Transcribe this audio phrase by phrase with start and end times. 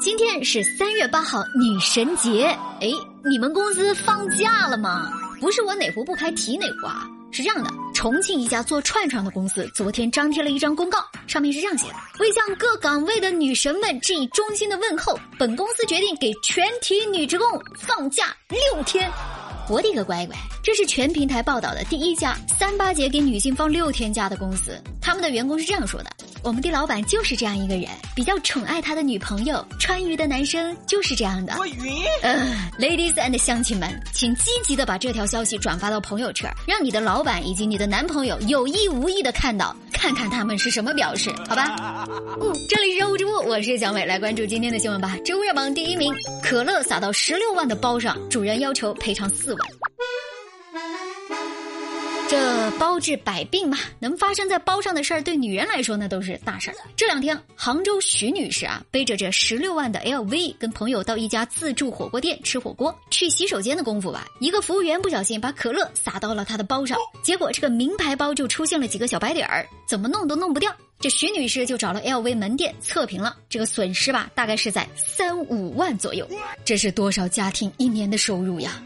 [0.00, 2.46] 今天是三月八号，女神节。
[2.80, 2.88] 哎，
[3.22, 5.12] 你们公司放假了吗？
[5.38, 7.06] 不是我哪壶不开提哪壶啊。
[7.30, 17.46] 是这样的，重庆一家做串串的公司昨天张贴了一张公告，上面是这样写的：为向各岗位的女神们致以衷心的问候，本公司决定给全体女职工
[17.78, 19.10] 放假六天。
[19.68, 24.82] 我的个乖乖，这是全平台报道的第一家三八节给女性放六天假的公司。
[24.98, 26.10] 他们的员工是这样说的：
[26.42, 29.64] 我们的老板就是这样一个人，比较宠爱他的女朋友。
[29.78, 31.54] 川渝的男生就是这样的。
[31.58, 32.02] 我晕。
[32.22, 32.34] 呃
[32.78, 42.06] ，ladies and 乡亲们，请积极的把这条消息转发到朋友圈，让你的老板以及你的男朋友有意无意的看到，看看他们是什么表示，好吧？
[42.40, 45.16] 哦， 这里是人物之物，我是小美，来关注今天的新闻吧。
[45.24, 49.68] 知乎热榜第一名，可乐洒到十六万的包上，主人要求赔偿四万。
[52.30, 56.76] 这包治百病嘛，能发生在包上的事儿，对女人来说那都是大事儿。
[56.94, 70.72] 这两天，杭州徐女士啊，背着这十六万的 LV，跟朋友到一家自助火锅店吃火锅，去洗手间的功夫吧，一个服务员不小心把可乐洒到了她的包上，结果这个名牌包就出现了几个小白点儿，怎么弄都弄不掉。
[71.00, 76.28] 这徐女士就找了 LV 门店测评了，这个损失吧，大概是在三五万左右，
[76.64, 78.80] 这是多少家庭一年的收入呀？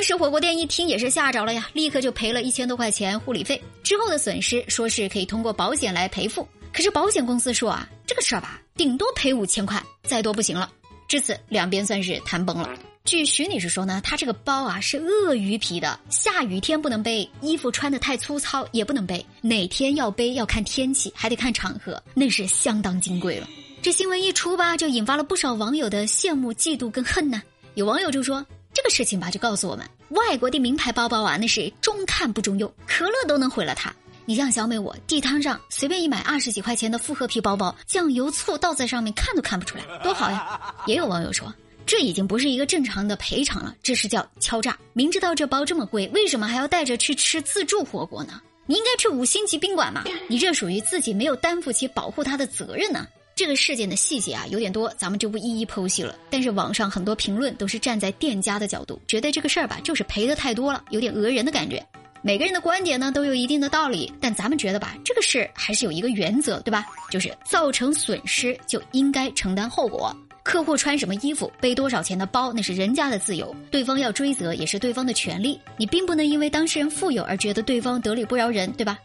[0.00, 3.62] 当时火锅店一听也是吓着了呀，立刻就赔了一千多块钱护理费。
[3.82, 10.72] 之后的损失说是可以通过保险来赔付，可是保险公司说啊，这个事儿吧，顶多赔五千块，再多不行了。
[11.06, 12.70] 至此，两边算是谈崩了。
[13.04, 23.46] 据徐女士说呢，她这个包啊是鳄鱼皮的，下雨天不能背，衣服穿的太粗糙也不能背，哪天要背要看天气，还得看场合，那是相当金贵了。
[23.82, 27.42] 这新闻一出吧，就引发了不少网友的羡慕、嫉妒跟恨呢。
[27.74, 28.42] 有网友就说。
[28.90, 33.94] 事情吧，就告诉我们，外国的名牌包包啊，那是中看不中用，可乐都能毁了它。
[34.26, 40.60] 你像小美我，地摊上随便一买二十几块钱的复合皮包包，酱油醋倒在上面，看都看不出来，多好呀！
[40.86, 41.52] 也有网友说，
[41.86, 44.78] 这已经不是一个正常的赔偿了，这是叫敲诈。
[44.92, 48.40] 明知道这包这么贵，为什么还要带着去吃自助火锅呢？
[48.66, 50.04] 你应该去五星级宾馆嘛！
[50.28, 53.04] 你这属于自己没有担负起保护它的责任呢。
[53.40, 56.14] 这个事件的细节啊有点多，咱们就不一一剖析了。
[56.28, 61.82] 但是网上很多评论都是站在店家的角度，觉得这个事儿吧就是赔的太多了，有点讹人的感觉。
[62.20, 66.84] 每个人的观点呢都有一定的道理，但咱们觉得吧，这个事儿还是有一个原则，对吧？
[67.10, 70.14] 就是造成损失就应该承担后果。
[70.42, 75.58] 客户穿什么衣服、背多少钱的包，那是人家的自由，对方要追责也是对方的权利。
[75.78, 78.98] 你并不能因为当事人富有而觉得对方得理不饶人，对吧？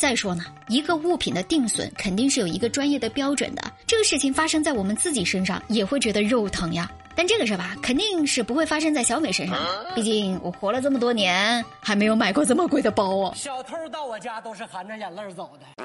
[0.00, 3.62] 再说呢，一个物品的定损肯定是有一个专业的标准的。
[3.86, 6.90] 这个事情发生在我们自己身上，也会觉得肉疼呀。
[7.14, 9.58] 但这个事吧，肯定是不会发生在小美身上。
[9.94, 13.30] 毕竟我活了这么多年，还没有买过这么贵的包哦。
[13.36, 15.84] 小偷到我家都是含着眼泪走的。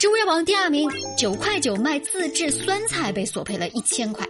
[0.00, 4.26] 知乎热榜第二名，九块九卖自制酸菜被索赔了一千块。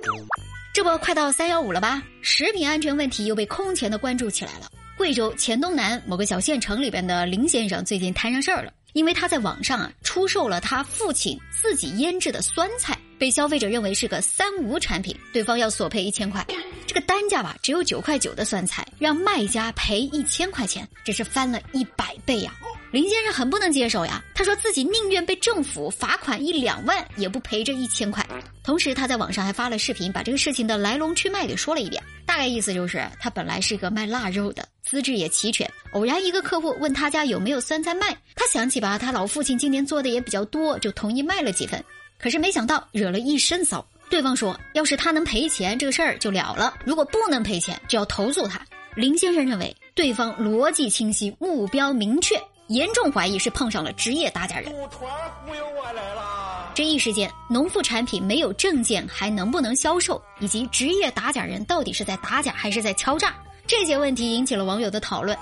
[0.74, 2.02] 这不快到三幺五了吧？
[2.20, 4.66] 食品安全问题又被空前的关注起来了。
[4.96, 16.46] 贵州黔东南某个小县城里边的林先生最近摊上事儿了，因为他在网上啊出售了他父亲自己腌制的酸菜，被消费者认为是个三无产品，对方要索赔一千块。
[16.86, 22.52] 这个单价吧只有九块九的酸菜，让卖家赔一千块钱，这是翻了一百倍呀！
[22.92, 28.24] 林先生很不能接受呀，他说自己宁愿被政府罚款一两万，也不赔这一千块。
[28.62, 34.68] 同时他在网上还发了视频，把这个事情的来龙去脉给说了一遍，大概意思就是他本来是个卖腊肉的。
[34.92, 35.66] 资质也齐全。
[35.92, 41.82] 偶然一个客户问他家有没有酸菜卖，他想起吧，他老父亲今年做的也比较多，就同意卖了几份。
[42.18, 43.82] 可是没想到惹了一身骚。
[44.10, 48.60] 对方说，要是他能赔钱，这个事儿就了了；如果不能赔钱，就要投诉他。
[48.94, 52.38] 林先生认为对方逻辑清晰，目标明确，
[52.68, 54.70] 严重怀疑是碰上了职业打假人。
[54.90, 55.10] 团
[55.46, 63.34] 忽悠我来了这一时间，农副产品没有证件还能不能销售，以及职业打假人到底是在打假还是在敲诈？
[63.66, 65.36] 这些问题引起了网友的讨论，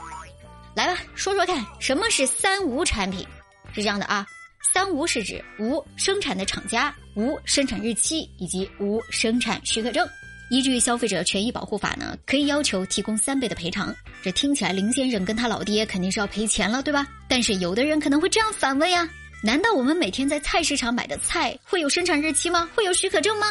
[0.75, 3.27] 来吧，说说看，什么是三无产品？
[3.73, 4.27] 是这样的啊，
[4.73, 10.09] 三无是指无生产的厂家、无生产日期以及无生产许可证。
[10.51, 13.95] 依据消费者权益保护法呢，可以要求提供三倍的赔偿。
[14.23, 17.07] 这听起来林先生跟他老爹肯定是要赔钱了，对吧？
[17.29, 19.09] 但是有的人可能会这样反问呀：
[19.43, 22.69] 难道我们每天在菜市场买的菜会有生产日期吗？
[22.75, 23.47] 会有许可证吗？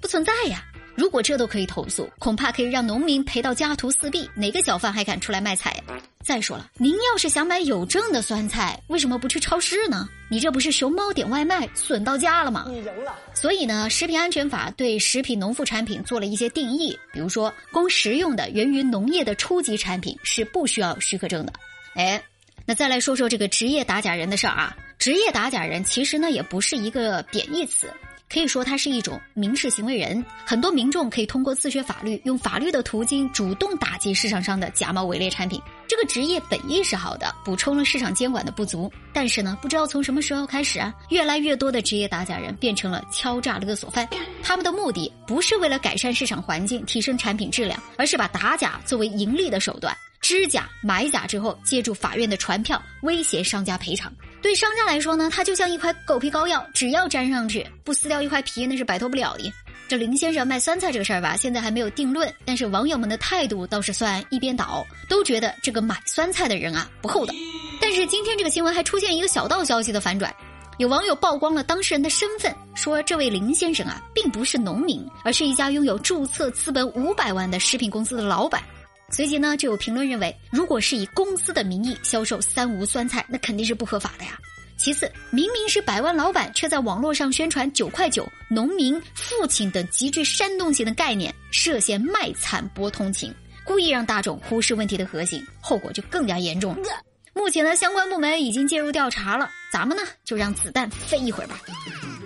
[0.00, 0.64] 不存在呀。
[1.00, 5.74] 如果这都可以投诉，恐怕可以让农民赔到家徒四壁，哪个小贩还敢出来卖菜？
[6.22, 10.06] 再说了，您要是想买有证的酸菜，为什么不去超市呢？
[10.28, 12.66] 你这不是熊猫点外卖损到家了吗？
[12.68, 13.16] 你赢了。
[13.32, 21.52] 所以呢，食品安全法对食品农副产品做了一些定义，比如说，供食用的源于农业的初级产品是不需要许可证的。
[21.94, 22.22] 哎，
[22.66, 27.90] 那再来说说这个职业打假人的事儿啊，职业打假人其实呢也不是一个贬义词。
[28.32, 30.24] 可以说他是一种民事行为人。
[30.46, 35.60] 很多民众可以通过自学法律，用法律的途径主动打击市场上的假冒伪劣产品。
[35.88, 38.90] 这个职业本意是好的，补充了市场监管的不足。
[39.12, 44.08] 但是呢，不知道从什么时候开始啊，越来越多的职业打假人变成了敲诈勒索犯。
[44.44, 49.92] 他们的目的不是为了改善市场环境、提升产品质量，而是把打假作为盈利的手段。
[50.20, 54.12] 知假买假之后，借助法院的传票威胁商家赔偿。
[54.42, 59.52] 对商家来说呢，它就像一块狗皮膏药，只要粘上去，不撕掉一块皮那是摆脱不了的。
[59.88, 67.34] 这林先生卖酸菜这个事儿吧，现在还没有定论，但是网友们的态度倒是算一边倒，都觉得这个买酸菜的人啊不厚道。
[67.80, 70.32] 但是今天这个新闻还出现一个小道消息的反转，
[70.78, 78.62] 有网友曝光了当事人的身份，说这位林先生啊并不是农民，而是一家拥有注册资本五百万的食品公司的老板。
[79.10, 84.38] 随即呢，就有评论认为，如果是以公司的名义销售三无酸菜，那肯定是不合法的呀。
[84.76, 96.88] 其次，明明是百万老板，却在网络上宣传九块九、农民、父亲等极具煽动性的概念，涉嫌卖惨博同情，故意让大众忽视问题的核心，后果就更加严重了。
[97.34, 101.60] 目前呢，相关部门已经介入调查了，咱们呢就让子弹飞一会儿吧。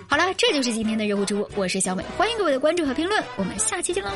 [0.07, 4.09] 好了，这就是今天的热乎知乎，我是小美，欢迎各位的关注和评论，我们下期见喽。